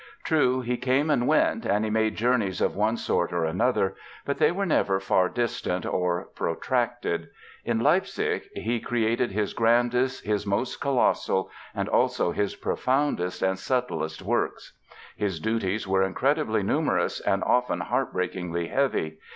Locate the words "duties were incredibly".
15.39-16.63